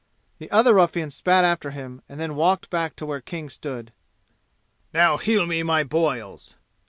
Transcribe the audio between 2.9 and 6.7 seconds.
to where King stood. "Now heal me my boils!"